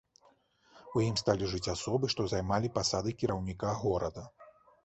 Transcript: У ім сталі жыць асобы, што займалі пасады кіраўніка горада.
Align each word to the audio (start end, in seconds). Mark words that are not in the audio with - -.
У 0.99 1.03
ім 1.07 1.19
сталі 1.21 1.49
жыць 1.51 1.69
асобы, 1.75 2.09
што 2.13 2.27
займалі 2.31 2.73
пасады 2.79 3.15
кіраўніка 3.21 3.77
горада. 3.83 4.29